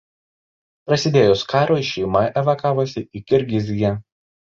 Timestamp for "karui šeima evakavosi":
1.51-3.05